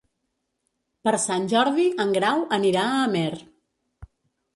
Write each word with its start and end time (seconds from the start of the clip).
Per 1.07 1.11
Sant 1.25 1.45
Jordi 1.51 1.85
en 2.05 2.13
Grau 2.15 2.41
anirà 2.57 2.87
a 2.95 3.03
Amer. 3.11 3.29